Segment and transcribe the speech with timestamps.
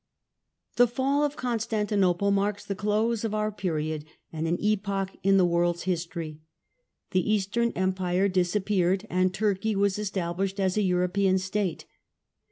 [0.77, 5.37] The fall of Constantinople marks the close of our pe riod and an epoch in
[5.37, 6.39] the world's history.
[7.11, 11.85] The Eastern Empire disappeared and Turkey was established as a European State.